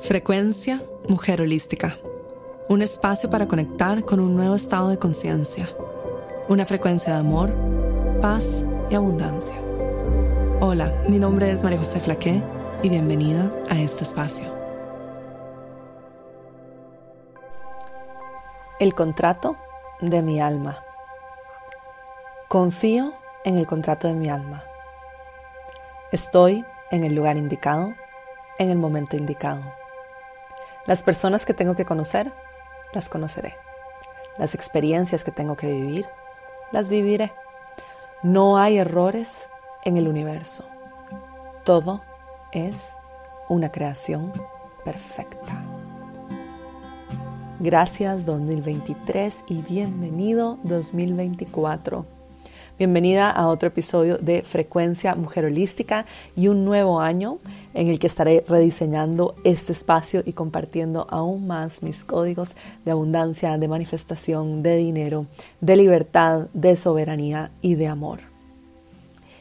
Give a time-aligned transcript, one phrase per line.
[0.00, 1.96] Frecuencia Mujer Holística.
[2.68, 5.70] Un espacio para conectar con un nuevo estado de conciencia.
[6.50, 7.50] Una frecuencia de amor,
[8.20, 9.54] paz y abundancia.
[10.60, 12.42] Hola, mi nombre es María José Flaqué
[12.82, 14.52] y bienvenida a este espacio.
[18.78, 19.56] El contrato
[20.02, 20.78] de mi alma.
[22.48, 23.14] Confío
[23.46, 24.62] en el contrato de mi alma.
[26.12, 27.94] Estoy en el lugar indicado,
[28.58, 29.60] en el momento indicado.
[30.86, 32.32] Las personas que tengo que conocer,
[32.92, 33.56] las conoceré.
[34.38, 36.06] Las experiencias que tengo que vivir,
[36.72, 37.32] las viviré.
[38.22, 39.48] No hay errores
[39.84, 40.64] en el universo.
[41.64, 42.02] Todo
[42.52, 42.96] es
[43.48, 44.32] una creación
[44.84, 45.62] perfecta.
[47.58, 52.15] Gracias 2023 y bienvenido 2024.
[52.78, 56.04] Bienvenida a otro episodio de Frecuencia Mujer Holística
[56.36, 57.38] y un nuevo año
[57.72, 63.56] en el que estaré rediseñando este espacio y compartiendo aún más mis códigos de abundancia,
[63.56, 65.24] de manifestación, de dinero,
[65.62, 68.35] de libertad, de soberanía y de amor.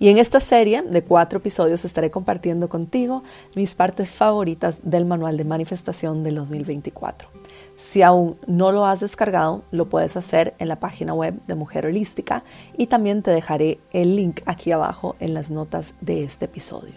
[0.00, 5.36] Y en esta serie de cuatro episodios estaré compartiendo contigo mis partes favoritas del manual
[5.36, 7.28] de manifestación del 2024.
[7.76, 11.86] Si aún no lo has descargado, lo puedes hacer en la página web de Mujer
[11.86, 12.44] Holística
[12.76, 16.94] y también te dejaré el link aquí abajo en las notas de este episodio.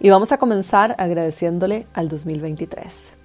[0.00, 3.18] Y vamos a comenzar agradeciéndole al 2023,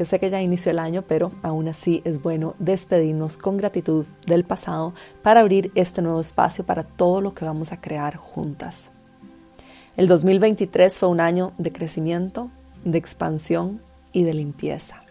[0.00, 4.06] que sé que ya inició el año, pero aún así es bueno despedirnos con gratitud
[4.26, 8.92] del pasado para abrir este nuevo espacio para todo lo que vamos a crear juntas.
[9.98, 12.50] El 2023 fue un año de crecimiento,
[12.82, 15.02] de expansión y de limpieza.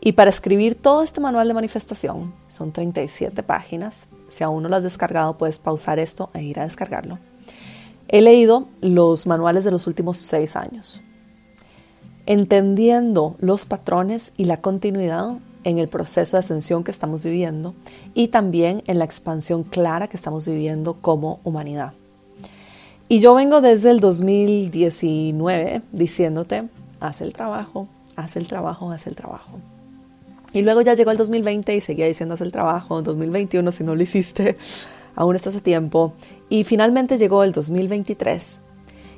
[0.00, 4.08] Y para escribir todo este manual de manifestación, son 37 páginas.
[4.30, 7.18] Si aún no lo has descargado, puedes pausar esto e ir a descargarlo.
[8.08, 11.02] He leído los manuales de los últimos seis años,
[12.26, 17.74] entendiendo los patrones y la continuidad en el proceso de ascensión que estamos viviendo
[18.14, 21.94] y también en la expansión clara que estamos viviendo como humanidad.
[23.08, 26.64] Y yo vengo desde el 2019 diciéndote,
[27.00, 29.58] haz el trabajo, haz el trabajo, haz el trabajo.
[30.54, 33.02] Y luego ya llegó el 2020 y seguía diciendo el trabajo.
[33.02, 34.56] 2021, si no lo hiciste,
[35.16, 36.14] aún estás a tiempo.
[36.48, 38.60] Y finalmente llegó el 2023.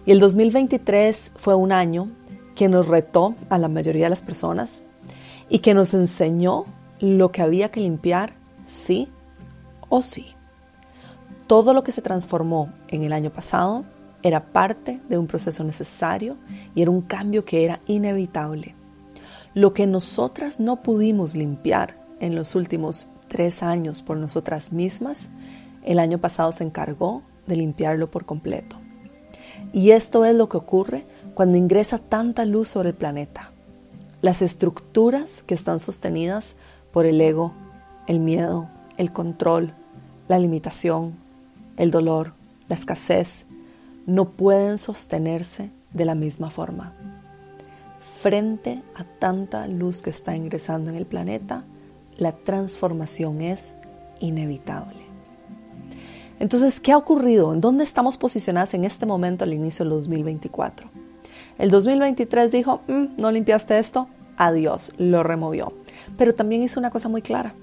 [0.07, 2.09] Y el 2023 fue un año
[2.57, 4.83] que nos retó a la mayoría de las personas
[5.49, 6.65] y que nos enseñó
[6.99, 8.33] lo que había que limpiar,
[8.67, 9.09] sí
[9.89, 10.35] o sí.
[11.47, 13.85] Todo lo que se transformó en el año pasado
[14.23, 16.37] era parte de un proceso necesario
[16.75, 18.75] y era un cambio que era inevitable.
[19.55, 25.29] Lo que nosotras no pudimos limpiar en los últimos tres años por nosotras mismas,
[25.85, 28.77] el año pasado se encargó de limpiarlo por completo.
[29.73, 31.07] Y esto es lo que ocurre
[31.37, 33.53] cuando ingresa tanta luz sobre el planeta.
[34.23, 36.57] Las estructuras que están sostenidas
[36.91, 37.53] por el ego,
[38.09, 39.73] el miedo, el control,
[40.27, 41.15] la limitación,
[41.77, 42.33] el dolor,
[42.69, 43.45] la escasez,
[44.05, 46.93] no pueden sostenerse de la misma forma
[48.27, 51.65] frente a tanta luz que está ingresando en el planeta,
[52.17, 53.77] la transformación es
[54.19, 55.07] inevitable.
[56.41, 57.53] Entonces, ¿qué ha ocurrido?
[57.53, 61.06] ¿En dónde estamos posicionadas en este momento al inicio del 2024?
[61.59, 65.73] El 2023 dijo, mm, no limpiaste esto, adiós, lo removió.
[66.19, 67.55] Pero también hizo una cosa muy clara.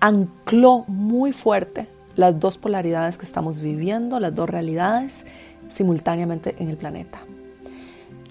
[0.00, 5.24] Ancló muy fuerte las dos polaridades que estamos viviendo, las dos realidades
[5.68, 7.20] simultáneamente en el planeta.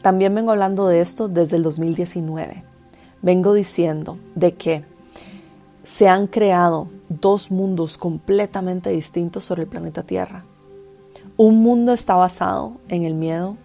[0.01, 2.63] También vengo hablando de esto desde el 2019.
[3.21, 4.83] Vengo diciendo de que
[5.83, 10.43] se han creado dos mundos completamente distintos sobre el planeta Tierra.
[11.35, 13.57] Un mundo está basado en el miedo,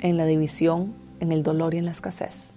[0.00, 2.52] en la división, en el dolor y en la escasez.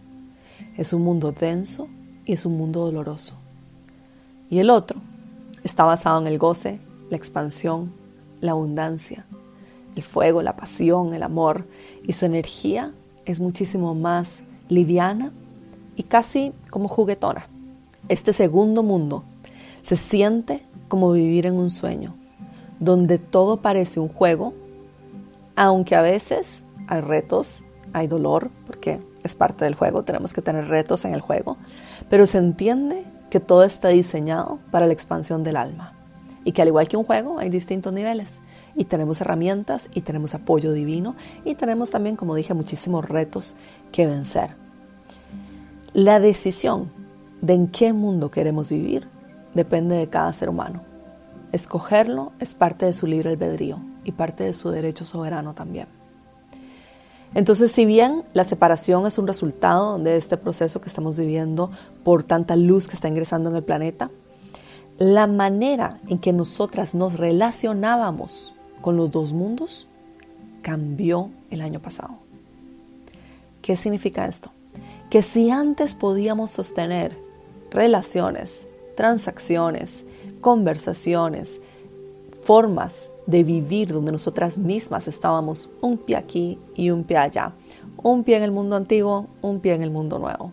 [0.78, 1.88] Es un mundo denso
[2.25, 3.34] y es un mundo doloroso.
[4.50, 5.00] Y el otro
[5.63, 6.79] está basado en el goce,
[7.09, 7.91] la expansión,
[8.40, 9.25] la abundancia,
[9.96, 11.66] el fuego, la pasión, el amor
[12.03, 12.94] y su energía
[13.25, 15.32] es muchísimo más liviana
[15.96, 17.47] y casi como juguetona.
[18.09, 19.23] Este segundo mundo
[19.82, 22.16] se siente como vivir en un sueño,
[22.79, 24.53] donde todo parece un juego,
[25.55, 30.67] aunque a veces hay retos, hay dolor, porque es parte del juego, tenemos que tener
[30.67, 31.55] retos en el juego,
[32.09, 35.93] pero se entiende que todo está diseñado para la expansión del alma
[36.43, 38.41] y que al igual que un juego hay distintos niveles
[38.76, 41.16] y tenemos herramientas y tenemos apoyo divino
[41.46, 43.55] y tenemos también, como dije, muchísimos retos
[43.94, 44.55] que vencer.
[45.94, 46.91] La decisión
[47.40, 49.08] de en qué mundo queremos vivir
[49.53, 50.82] depende de cada ser humano.
[51.53, 56.01] Escogerlo es parte de su libre albedrío y parte de su derecho soberano también.
[57.34, 61.72] Entonces, si bien la separación es un resultado de este proceso que estamos viviendo
[62.04, 64.10] por tanta luz que está ingresando en el planeta,
[64.98, 69.88] la manera en que nosotras nos relacionábamos con los dos mundos
[70.62, 72.16] cambió el año pasado.
[73.62, 74.52] ¿Qué significa esto?
[75.10, 77.18] Que si antes podíamos sostener
[77.72, 80.06] relaciones, transacciones,
[80.42, 81.62] conversaciones,
[82.43, 87.53] formas de vivir donde nosotras mismas estábamos un pie aquí y un pie allá,
[88.02, 90.52] un pie en el mundo antiguo, un pie en el mundo nuevo.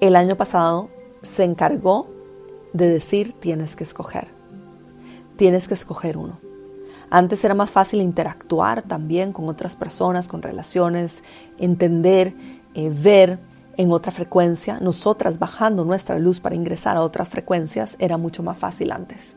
[0.00, 0.90] El año pasado
[1.22, 2.08] se encargó
[2.72, 4.28] de decir tienes que escoger,
[5.36, 6.38] tienes que escoger uno.
[7.10, 11.22] Antes era más fácil interactuar también con otras personas, con relaciones,
[11.58, 12.34] entender,
[12.74, 13.38] eh, ver
[13.76, 14.78] en otra frecuencia.
[14.80, 19.34] Nosotras bajando nuestra luz para ingresar a otras frecuencias era mucho más fácil antes.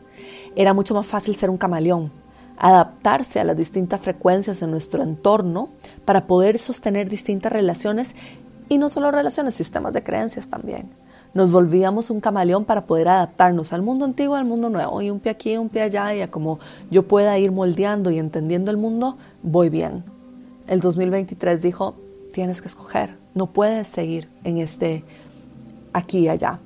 [0.56, 2.10] Era mucho más fácil ser un camaleón,
[2.56, 5.70] adaptarse a las distintas frecuencias de nuestro entorno
[6.04, 8.14] para poder sostener distintas relaciones
[8.68, 10.90] y no solo relaciones, sistemas de creencias también
[11.34, 15.20] nos volvíamos un camaleón para poder adaptarnos al mundo antiguo, al mundo nuevo, y un
[15.20, 16.58] pie aquí, un pie allá, y a como
[16.90, 20.04] yo pueda ir moldeando y entendiendo el mundo, voy bien.
[20.66, 21.94] El 2023 dijo,
[22.32, 25.04] tienes que escoger, no puedes seguir en este
[25.92, 26.60] aquí y allá,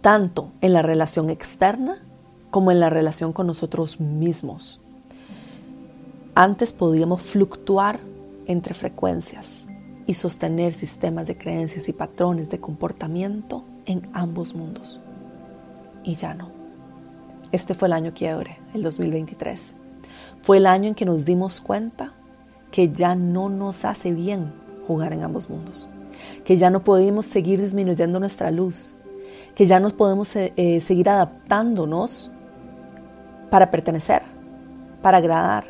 [0.00, 2.02] tanto en la relación externa
[2.50, 4.80] como en la relación con nosotros mismos.
[6.34, 8.00] Antes podíamos fluctuar
[8.46, 9.66] entre frecuencias,
[10.06, 15.00] y sostener sistemas de creencias y patrones de comportamiento en ambos mundos.
[16.04, 16.50] Y ya no.
[17.52, 19.76] Este fue el año quiebre, el 2023.
[20.42, 22.12] Fue el año en que nos dimos cuenta
[22.72, 24.52] que ya no nos hace bien
[24.88, 25.88] jugar en ambos mundos,
[26.44, 28.96] que ya no podemos seguir disminuyendo nuestra luz,
[29.54, 32.32] que ya no podemos eh, eh, seguir adaptándonos
[33.50, 34.22] para pertenecer,
[35.02, 35.64] para agradar,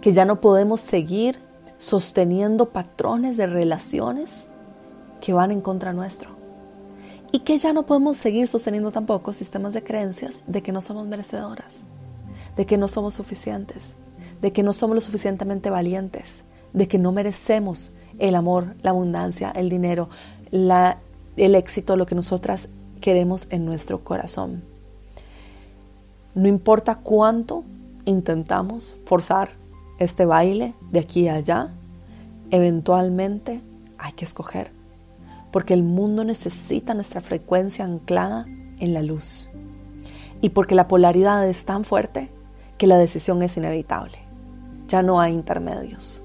[0.00, 1.38] que ya no podemos seguir
[1.78, 4.48] sosteniendo patrones de relaciones
[5.20, 6.30] que van en contra nuestro.
[7.32, 11.08] Y que ya no podemos seguir sosteniendo tampoco sistemas de creencias de que no somos
[11.08, 11.82] merecedoras,
[12.56, 13.96] de que no somos suficientes,
[14.40, 19.50] de que no somos lo suficientemente valientes, de que no merecemos el amor, la abundancia,
[19.50, 20.08] el dinero,
[20.50, 20.98] la,
[21.36, 22.68] el éxito, lo que nosotras
[23.00, 24.62] queremos en nuestro corazón.
[26.34, 27.64] No importa cuánto
[28.04, 29.50] intentamos forzar
[29.98, 31.72] este baile de aquí a allá,
[32.50, 33.60] eventualmente
[33.98, 34.72] hay que escoger,
[35.52, 38.46] porque el mundo necesita nuestra frecuencia anclada
[38.78, 39.48] en la luz
[40.40, 42.28] y porque la polaridad es tan fuerte
[42.76, 44.18] que la decisión es inevitable.
[44.88, 46.22] Ya no hay intermedios.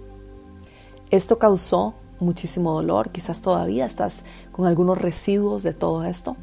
[1.09, 6.35] Esto causó muchísimo dolor, quizás todavía estás con algunos residuos de todo esto.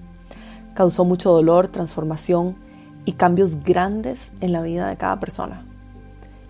[0.74, 2.56] Causó mucho dolor, transformación
[3.04, 5.66] y cambios grandes en la vida de cada persona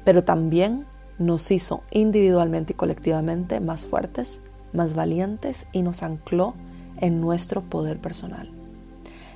[0.06, 0.86] pero también
[1.18, 4.40] nos hizo individualmente y colectivamente más fuertes,
[4.72, 6.54] más valientes y nos ancló
[6.98, 8.52] en nuestro poder personal.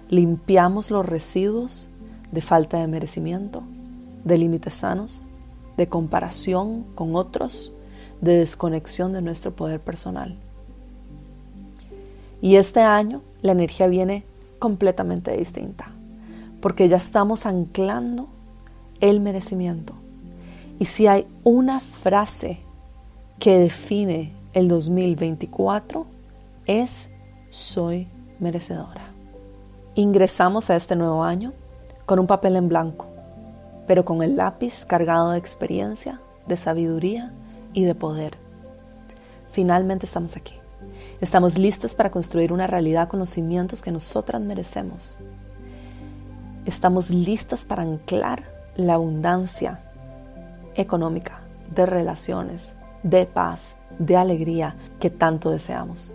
[0.08, 1.90] Limpiamos los residuos
[2.30, 3.64] de falta de merecimiento,
[4.22, 5.26] de límites sanos,
[5.80, 7.72] de comparación con otros,
[8.20, 10.36] de desconexión de nuestro poder personal.
[12.42, 14.26] Y este año la energía viene
[14.58, 15.90] completamente distinta,
[16.60, 18.28] porque ya estamos anclando
[19.00, 19.94] el merecimiento,
[20.78, 22.60] y si hay una frase
[23.38, 26.04] que define el 2024
[26.66, 27.10] es
[27.48, 28.06] soy
[28.38, 29.14] merecedora.
[29.94, 31.54] Ingresamos a este nuevo año
[32.04, 33.09] con un papel en blanco,
[33.86, 37.32] pero con el lápiz cargado de experiencia, de sabiduría
[37.72, 38.38] y de poder.
[39.50, 40.54] Finalmente estamos aquí.
[41.20, 45.18] Estamos listos para construir una realidad con los cimientos que nosotras merecemos.
[46.64, 48.44] Estamos listas para anclar
[48.76, 49.80] la abundancia
[50.74, 51.42] económica,
[51.74, 56.14] de relaciones, de paz, de alegría que tanto deseamos.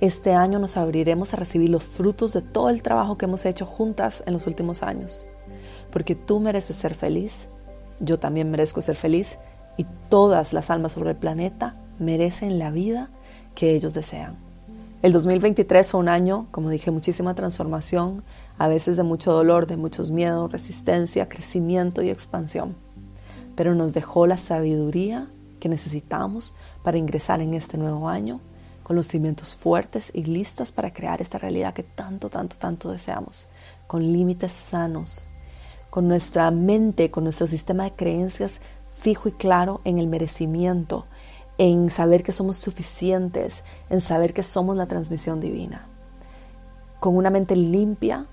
[0.00, 3.64] Este año nos abriremos a recibir los frutos de todo el trabajo que hemos hecho
[3.64, 5.24] juntas en los últimos años,
[5.96, 7.48] porque tú mereces ser feliz,
[8.00, 9.38] yo también merezco ser feliz
[9.78, 13.08] y todas las almas sobre el planeta merecen la vida
[13.54, 14.36] que ellos desean.
[15.00, 18.24] El 2023 fue un año, como dije, muchísima transformación,
[18.58, 22.76] a veces de mucho dolor, de muchos miedos, resistencia, crecimiento y expansión
[23.56, 28.40] pero nos dejó la sabiduría que necesitamos para ingresar en este nuevo año
[28.82, 33.48] con los cimientos fuertes y listas para crear esta realidad que tanto, tanto, tanto deseamos,
[33.88, 35.28] con límites sanos,
[35.96, 38.60] con nuestra mente, con nuestro sistema de creencias
[39.00, 41.06] fijo y claro en el merecimiento,
[41.56, 45.86] en saber que somos suficientes, en saber que somos la transmisión divina,
[47.00, 48.26] con una mente limpia,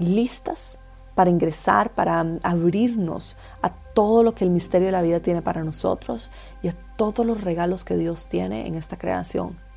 [0.00, 0.80] listas
[1.14, 5.62] para ingresar, para abrirnos a todo lo que el misterio de la vida tiene para
[5.62, 6.32] nosotros
[6.64, 9.67] y a todos los regalos que Dios tiene en esta creación.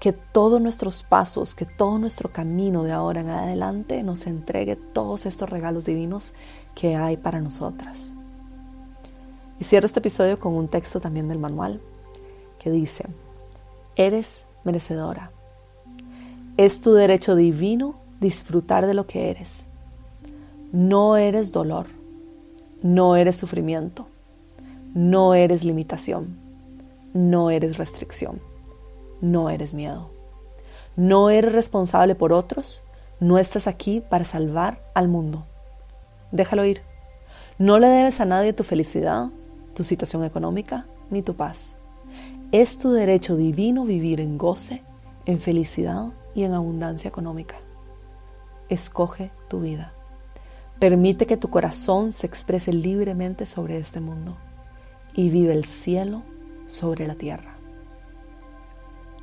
[0.00, 5.26] Que todos nuestros pasos, que todo nuestro camino de ahora en adelante nos entregue todos
[5.26, 6.32] estos regalos divinos
[6.74, 8.14] que hay para nosotras.
[9.60, 11.80] Y cierro este episodio con un texto también del manual
[12.58, 13.04] que dice,
[13.94, 15.30] eres merecedora.
[16.56, 19.66] Es tu derecho divino disfrutar de lo que eres.
[20.72, 21.86] No eres dolor,
[22.82, 24.06] no eres sufrimiento,
[24.94, 26.36] no eres limitación,
[27.12, 28.40] no eres restricción,
[29.20, 30.10] no eres miedo.
[30.96, 32.82] No eres responsable por otros,
[33.20, 35.46] no estás aquí para salvar al mundo.
[36.32, 36.82] Déjalo ir.
[37.58, 39.28] No le debes a nadie tu felicidad,
[39.74, 41.76] tu situación económica ni tu paz.
[42.52, 44.82] Es tu derecho divino vivir en goce,
[45.26, 47.56] en felicidad y en abundancia económica.
[48.68, 49.92] Escoge tu vida.
[50.78, 54.36] Permite que tu corazón se exprese libremente sobre este mundo
[55.14, 56.22] y vive el cielo
[56.66, 57.59] sobre la tierra.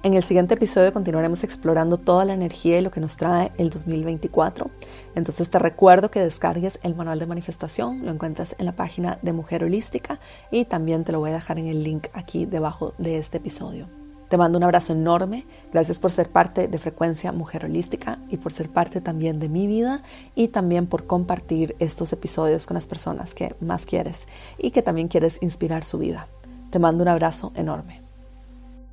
[0.03, 3.71] En el siguiente episodio continuaremos explorando toda la energía y lo que nos trae el
[3.71, 4.69] 2024.
[5.15, 9.33] Entonces te recuerdo que descargues el manual de manifestación, lo encuentras en la página de
[9.33, 10.19] Mujer Holística
[10.51, 13.87] y también te lo voy a dejar en el link aquí debajo de este episodio.
[14.29, 18.53] Te mando un abrazo enorme, gracias por ser parte de Frecuencia Mujer Holística y por
[18.53, 20.03] ser parte también de mi vida
[20.35, 24.27] y también por compartir estos episodios con las personas que más quieres
[24.59, 26.27] y que también quieres inspirar su vida.
[26.69, 28.06] Te mando un abrazo enorme.